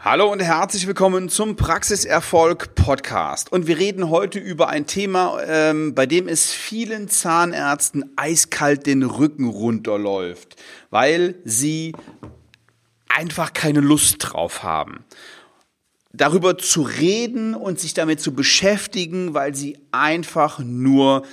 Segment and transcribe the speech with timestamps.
[0.00, 3.50] Hallo und herzlich willkommen zum Praxiserfolg Podcast.
[3.50, 9.02] Und wir reden heute über ein Thema, ähm, bei dem es vielen Zahnärzten eiskalt den
[9.02, 10.54] Rücken runterläuft,
[10.90, 11.96] weil sie
[13.08, 15.04] einfach keine Lust drauf haben.
[16.12, 21.24] Darüber zu reden und sich damit zu beschäftigen, weil sie einfach nur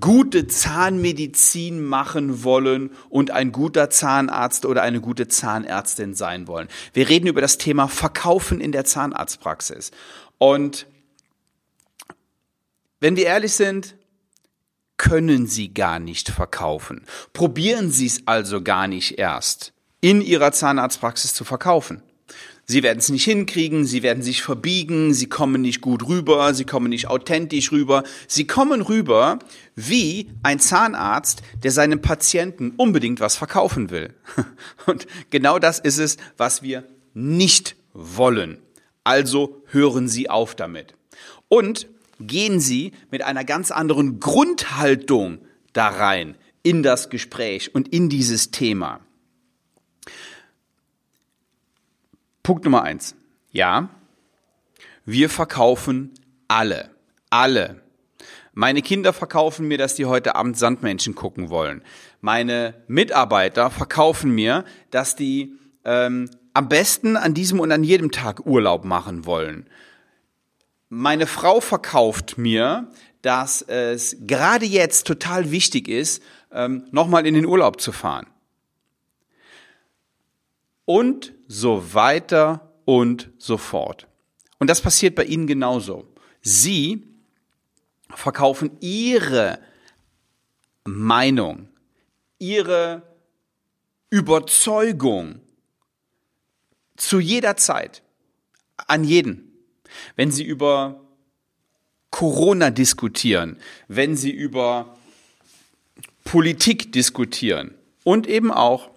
[0.00, 6.68] gute Zahnmedizin machen wollen und ein guter Zahnarzt oder eine gute Zahnärztin sein wollen.
[6.92, 9.92] Wir reden über das Thema Verkaufen in der Zahnarztpraxis.
[10.38, 10.86] Und
[12.98, 13.96] wenn wir ehrlich sind,
[14.96, 17.04] können Sie gar nicht verkaufen.
[17.32, 22.02] Probieren Sie es also gar nicht erst, in Ihrer Zahnarztpraxis zu verkaufen.
[22.68, 26.64] Sie werden es nicht hinkriegen, sie werden sich verbiegen, sie kommen nicht gut rüber, sie
[26.64, 28.02] kommen nicht authentisch rüber.
[28.26, 29.38] Sie kommen rüber
[29.76, 34.14] wie ein Zahnarzt, der seinem Patienten unbedingt was verkaufen will.
[34.86, 36.82] Und genau das ist es, was wir
[37.14, 38.58] nicht wollen.
[39.04, 40.94] Also hören Sie auf damit.
[41.48, 41.86] Und
[42.18, 45.38] gehen Sie mit einer ganz anderen Grundhaltung
[45.72, 48.98] da rein in das Gespräch und in dieses Thema.
[52.46, 53.16] Punkt Nummer eins.
[53.50, 53.88] Ja,
[55.04, 56.14] wir verkaufen
[56.46, 56.90] alle.
[57.28, 57.82] Alle.
[58.52, 61.82] Meine Kinder verkaufen mir, dass die heute Abend Sandmännchen gucken wollen.
[62.20, 68.46] Meine Mitarbeiter verkaufen mir, dass die ähm, am besten an diesem und an jedem Tag
[68.46, 69.68] Urlaub machen wollen.
[70.88, 77.44] Meine Frau verkauft mir, dass es gerade jetzt total wichtig ist, ähm, nochmal in den
[77.44, 78.28] Urlaub zu fahren
[80.86, 84.06] und so weiter und so fort.
[84.58, 86.08] Und das passiert bei Ihnen genauso.
[86.40, 87.06] Sie
[88.08, 89.58] verkaufen Ihre
[90.84, 91.68] Meinung,
[92.38, 93.02] Ihre
[94.08, 95.40] Überzeugung
[96.96, 98.02] zu jeder Zeit
[98.76, 99.52] an jeden.
[100.14, 101.00] Wenn Sie über
[102.10, 104.96] Corona diskutieren, wenn Sie über
[106.24, 107.74] Politik diskutieren
[108.04, 108.95] und eben auch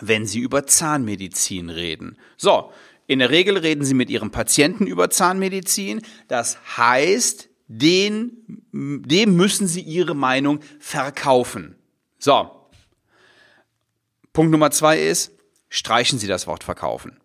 [0.00, 2.18] wenn Sie über Zahnmedizin reden.
[2.36, 2.72] So,
[3.06, 6.02] in der Regel reden Sie mit Ihrem Patienten über Zahnmedizin.
[6.28, 11.76] Das heißt, den, dem müssen Sie Ihre Meinung verkaufen.
[12.18, 12.50] So.
[14.32, 15.32] Punkt Nummer zwei ist,
[15.68, 17.20] streichen Sie das Wort verkaufen.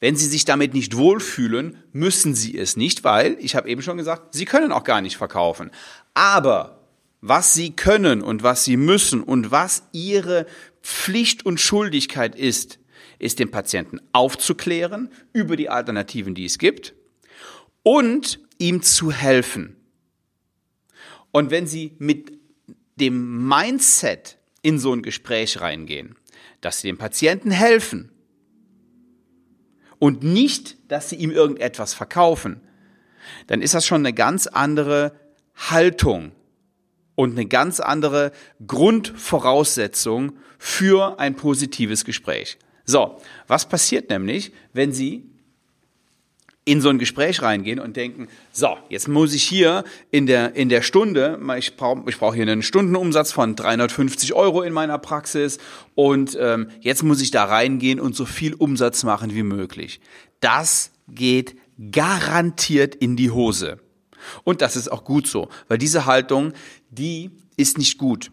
[0.00, 3.96] Wenn Sie sich damit nicht wohlfühlen, müssen Sie es nicht, weil, ich habe eben schon
[3.96, 5.70] gesagt, Sie können auch gar nicht verkaufen.
[6.12, 6.83] Aber
[7.26, 10.44] was Sie können und was Sie müssen und was Ihre
[10.82, 12.78] Pflicht und Schuldigkeit ist,
[13.18, 16.94] ist den Patienten aufzuklären über die Alternativen, die es gibt
[17.82, 19.74] und ihm zu helfen.
[21.32, 22.38] Und wenn Sie mit
[22.96, 26.16] dem Mindset in so ein Gespräch reingehen,
[26.60, 28.12] dass Sie dem Patienten helfen
[29.98, 32.60] und nicht, dass Sie ihm irgendetwas verkaufen,
[33.46, 35.18] dann ist das schon eine ganz andere
[35.54, 36.32] Haltung
[37.14, 38.32] und eine ganz andere
[38.66, 42.58] Grundvoraussetzung für ein positives Gespräch.
[42.84, 45.24] So, was passiert nämlich, wenn Sie
[46.66, 50.70] in so ein Gespräch reingehen und denken, so, jetzt muss ich hier in der, in
[50.70, 55.58] der Stunde, ich brauche ich brauch hier einen Stundenumsatz von 350 Euro in meiner Praxis
[55.94, 60.00] und ähm, jetzt muss ich da reingehen und so viel Umsatz machen wie möglich.
[60.40, 61.56] Das geht
[61.90, 63.78] garantiert in die Hose.
[64.44, 66.52] Und das ist auch gut so, weil diese Haltung,
[66.90, 68.30] die ist nicht gut.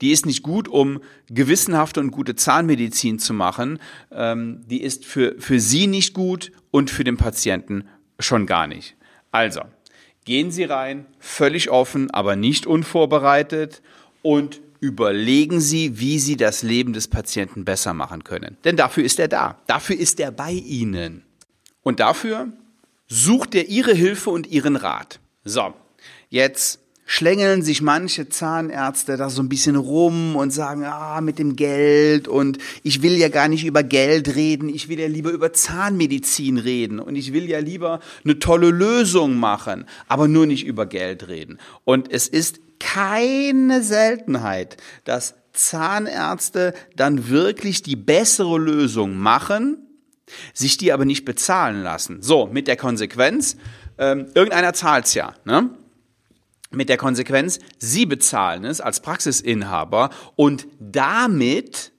[0.00, 3.78] Die ist nicht gut, um gewissenhafte und gute Zahnmedizin zu machen.
[4.10, 7.84] Ähm, die ist für, für Sie nicht gut und für den Patienten
[8.18, 8.96] schon gar nicht.
[9.30, 9.62] Also,
[10.24, 13.82] gehen Sie rein, völlig offen, aber nicht unvorbereitet
[14.22, 18.56] und überlegen Sie, wie Sie das Leben des Patienten besser machen können.
[18.64, 19.58] Denn dafür ist er da.
[19.66, 21.22] Dafür ist er bei Ihnen.
[21.82, 22.52] Und dafür
[23.14, 25.20] sucht er Ihre Hilfe und Ihren Rat.
[25.44, 25.72] So,
[26.30, 31.54] jetzt schlängeln sich manche Zahnärzte da so ein bisschen rum und sagen, ah, mit dem
[31.54, 35.52] Geld und ich will ja gar nicht über Geld reden, ich will ja lieber über
[35.52, 40.86] Zahnmedizin reden und ich will ja lieber eine tolle Lösung machen, aber nur nicht über
[40.86, 41.58] Geld reden.
[41.84, 49.83] Und es ist keine Seltenheit, dass Zahnärzte dann wirklich die bessere Lösung machen,
[50.52, 52.22] sich die aber nicht bezahlen lassen.
[52.22, 53.56] So, mit der Konsequenz,
[53.98, 55.70] ähm, irgendeiner zahlt's ja, ne?
[56.70, 61.92] Mit der Konsequenz, Sie bezahlen es als Praxisinhaber und damit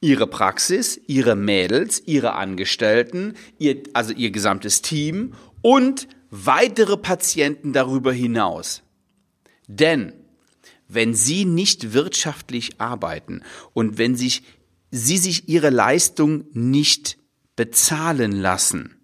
[0.00, 8.12] Ihre Praxis, Ihre Mädels, Ihre Angestellten, ihr, also Ihr gesamtes Team und weitere Patienten darüber
[8.12, 8.82] hinaus.
[9.66, 10.12] Denn
[10.88, 13.42] wenn Sie nicht wirtschaftlich arbeiten
[13.72, 14.42] und wenn sich,
[14.90, 17.18] Sie sich Ihre Leistung nicht
[17.56, 18.96] bezahlen lassen,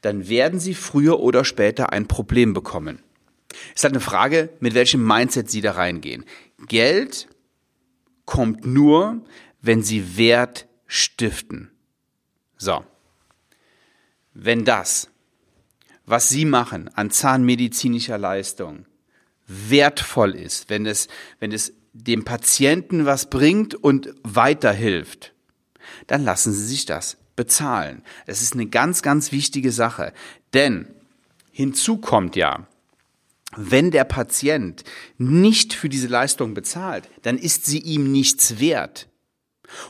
[0.00, 3.02] dann werden Sie früher oder später ein Problem bekommen.
[3.68, 6.24] Es ist halt eine Frage, mit welchem Mindset Sie da reingehen.
[6.66, 7.28] Geld
[8.24, 9.24] kommt nur,
[9.62, 11.70] wenn Sie Wert stiften.
[12.56, 12.84] So.
[14.32, 15.08] Wenn das,
[16.06, 18.86] was Sie machen an zahnmedizinischer Leistung,
[19.46, 25.32] wertvoll ist, wenn es, wenn es dem Patienten was bringt und weiterhilft,
[26.06, 28.02] dann lassen Sie sich das bezahlen.
[28.26, 30.12] Das ist eine ganz, ganz wichtige Sache.
[30.52, 30.86] Denn
[31.50, 32.66] hinzu kommt ja,
[33.56, 34.82] wenn der Patient
[35.18, 39.08] nicht für diese Leistung bezahlt, dann ist sie ihm nichts wert.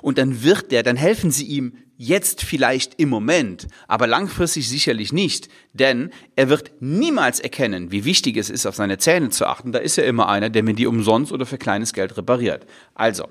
[0.02, 5.12] Und dann wird der, dann helfen sie ihm jetzt vielleicht im Moment, aber langfristig sicherlich
[5.12, 9.72] nicht, denn er wird niemals erkennen, wie wichtig es ist, auf seine Zähne zu achten.
[9.72, 12.66] Da ist ja immer einer, der mir die umsonst oder für kleines Geld repariert.
[12.94, 13.28] Also,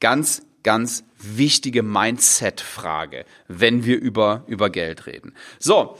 [0.00, 5.34] ganz, ganz wichtige Mindset-Frage, wenn wir über, über Geld reden.
[5.58, 5.96] So,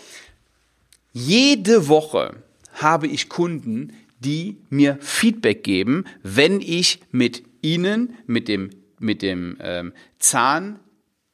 [1.12, 2.43] jede Woche
[2.75, 9.56] habe ich Kunden, die mir Feedback geben, wenn ich mit ihnen, mit dem, mit dem
[9.61, 9.93] ähm,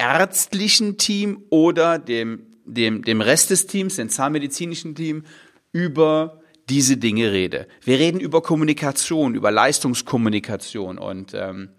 [0.03, 5.25] zahnärztlichen Team oder dem, dem, dem Rest des Teams, dem zahnmedizinischen Team,
[5.71, 7.69] über diese Dinge rede.
[7.83, 11.71] Wir reden über Kommunikation, über Leistungskommunikation und ähm,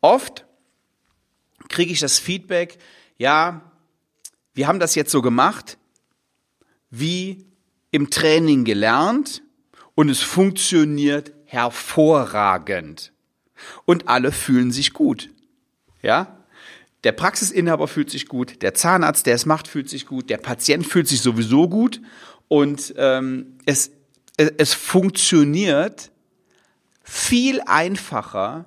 [0.00, 0.46] oft
[1.68, 2.78] kriege ich das Feedback,
[3.18, 3.70] ja,
[4.54, 5.76] wir haben das jetzt so gemacht,
[6.90, 7.46] wie
[7.90, 9.42] im Training gelernt
[9.94, 13.12] und es funktioniert hervorragend.
[13.84, 15.30] Und alle fühlen sich gut.
[16.00, 16.37] Ja?
[17.04, 20.86] Der Praxisinhaber fühlt sich gut, der Zahnarzt, der es macht, fühlt sich gut, der Patient
[20.86, 22.00] fühlt sich sowieso gut
[22.48, 23.92] und ähm, es,
[24.36, 26.10] es, es funktioniert
[27.02, 28.66] viel einfacher,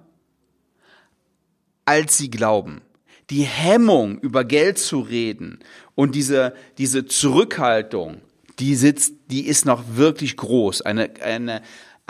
[1.86, 2.82] als sie glauben.
[3.30, 5.60] Die Hemmung, über Geld zu reden
[5.96, 8.22] und diese, diese Zurückhaltung,
[8.60, 10.82] die sitzt, die ist noch wirklich groß.
[10.82, 11.62] Eine, eine,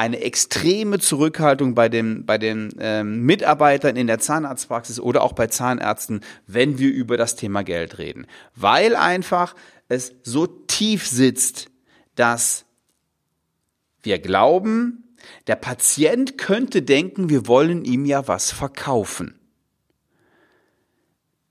[0.01, 5.45] eine extreme Zurückhaltung bei, dem, bei den ähm, Mitarbeitern in der Zahnarztpraxis oder auch bei
[5.45, 8.25] Zahnärzten, wenn wir über das Thema Geld reden.
[8.55, 9.55] Weil einfach
[9.89, 11.69] es so tief sitzt,
[12.15, 12.65] dass
[14.01, 15.15] wir glauben,
[15.45, 19.39] der Patient könnte denken, wir wollen ihm ja was verkaufen.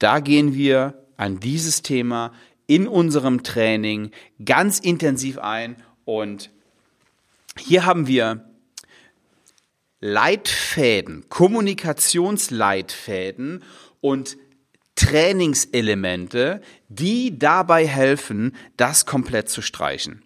[0.01, 2.33] Da gehen wir an dieses Thema
[2.67, 4.11] in unserem Training
[4.45, 6.51] ganz intensiv ein und
[7.61, 8.47] hier haben wir
[10.01, 13.63] Leitfäden, Kommunikationsleitfäden
[14.01, 14.39] und
[14.97, 20.23] Trainingselemente, die dabei helfen, das komplett zu streichen.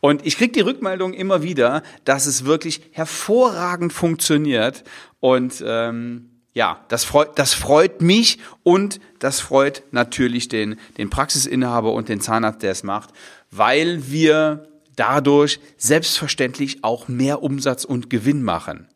[0.00, 4.84] Und ich kriege die Rückmeldung immer wieder, dass es wirklich hervorragend funktioniert
[5.20, 11.92] und ähm, ja, das freut, das freut mich und das freut natürlich den, den Praxisinhaber
[11.92, 13.10] und den Zahnarzt, der es macht,
[13.50, 18.88] weil wir dadurch selbstverständlich auch mehr Umsatz und Gewinn machen.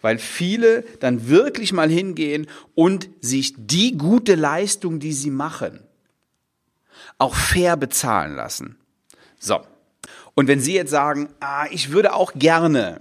[0.00, 5.80] Weil viele dann wirklich mal hingehen und sich die gute Leistung, die sie machen,
[7.18, 8.76] auch fair bezahlen lassen.
[9.38, 9.60] So.
[10.34, 13.00] Und wenn Sie jetzt sagen, ah, ich würde auch gerne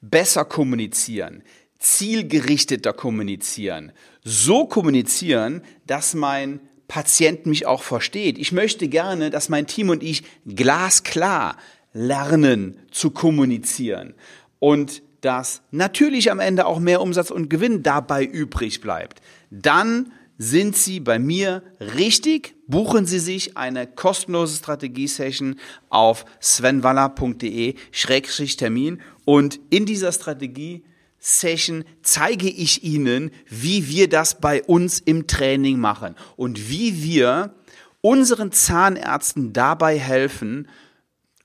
[0.00, 1.42] besser kommunizieren,
[1.78, 3.92] zielgerichteter kommunizieren.
[4.24, 8.38] So kommunizieren, dass mein Patient mich auch versteht.
[8.38, 11.56] Ich möchte gerne, dass mein Team und ich glasklar
[11.92, 14.14] lernen zu kommunizieren
[14.58, 19.20] und dass natürlich am Ende auch mehr Umsatz und Gewinn dabei übrig bleibt.
[19.50, 22.54] Dann sind Sie bei mir richtig.
[22.66, 30.84] Buchen Sie sich eine kostenlose Strategie-Session auf svenwaller.de-termin und in dieser Strategie
[31.28, 37.52] Session zeige ich Ihnen, wie wir das bei uns im Training machen und wie wir
[38.00, 40.68] unseren Zahnärzten dabei helfen,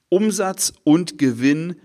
[0.07, 1.77] Umsatz und Gewinn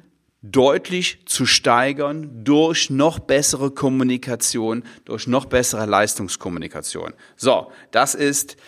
[0.43, 7.15] deutlich zu steigern durch noch bessere Kommunikation, durch noch bessere Leistungskommunikation.
[7.35, 8.59] So, das ist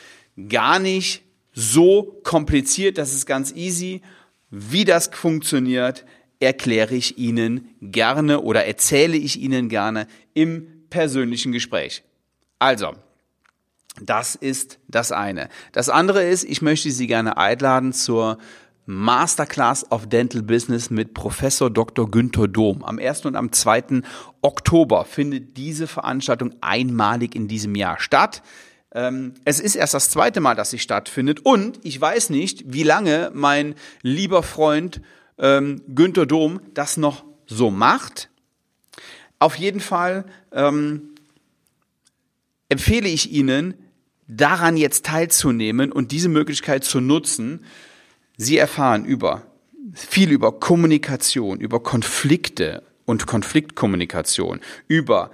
[0.49, 4.01] gar nicht so kompliziert, das ist ganz easy.
[4.49, 6.07] Wie das funktioniert,
[6.41, 12.03] erkläre ich Ihnen gerne oder erzähle ich Ihnen gerne im persönlichen Gespräch.
[12.59, 12.95] Also,
[14.01, 15.49] das ist das eine.
[15.73, 18.39] Das andere ist, ich möchte Sie gerne einladen zur
[18.87, 22.11] Masterclass of Dental Business mit Professor Dr.
[22.11, 22.83] Günther Dom.
[22.83, 23.27] Am 1.
[23.27, 24.01] und am 2.
[24.41, 28.43] Oktober findet diese Veranstaltung einmalig in diesem Jahr statt.
[28.93, 32.83] Ähm, es ist erst das zweite Mal, dass sie stattfindet und ich weiß nicht, wie
[32.83, 35.03] lange mein lieber Freund
[35.39, 38.31] ähm, Günther Dom das noch so macht.
[39.39, 41.15] Auf jeden Fall ähm,
[42.69, 43.75] empfehle ich Ihnen,
[44.27, 47.65] daran jetzt teilzunehmen und diese Möglichkeit zu nutzen.
[48.37, 49.47] Sie erfahren über
[49.95, 55.31] viel über Kommunikation, über Konflikte und Konfliktkommunikation, über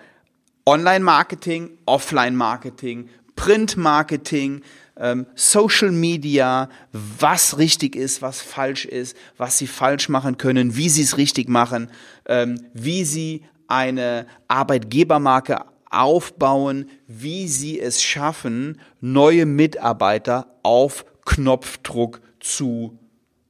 [0.65, 4.63] Online-Marketing, Offline-Marketing, Print-Marketing,
[4.97, 10.89] ähm, Social Media, was richtig ist, was falsch ist, was sie falsch machen können, wie
[10.89, 11.91] sie es richtig machen,
[12.27, 22.99] ähm, wie sie eine Arbeitgebermarke aufbauen, wie sie es schaffen, neue Mitarbeiter auf Knopfdruck zu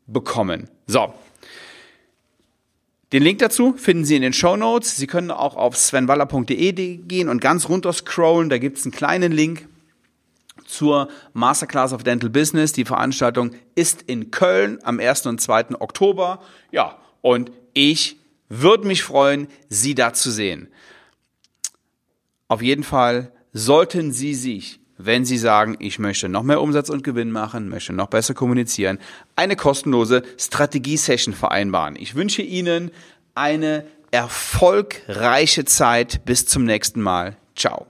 [0.07, 0.69] bekommen.
[0.87, 1.13] So.
[3.13, 4.97] Den Link dazu finden Sie in den Show Notes.
[4.97, 8.51] Sie können auch auf svenwaller.de gehen und ganz runter scrollen.
[8.51, 9.69] Da gibt es einen kleinen Link
[10.77, 12.73] zur Masterclass of Dental Business.
[12.73, 15.27] Die Veranstaltung ist in Köln am 1.
[15.27, 15.81] und 2.
[15.81, 16.41] Oktober.
[16.71, 20.69] Ja, und ich würde mich freuen, Sie da zu sehen.
[22.49, 27.03] Auf jeden Fall sollten Sie sich, wenn Sie sagen, ich möchte noch mehr Umsatz und
[27.03, 28.99] Gewinn machen, möchte noch besser kommunizieren,
[29.35, 31.97] eine kostenlose Strategie-Session vereinbaren.
[31.97, 32.91] Ich wünsche Ihnen
[33.35, 36.25] eine erfolgreiche Zeit.
[36.25, 37.37] Bis zum nächsten Mal.
[37.57, 37.87] Ciao.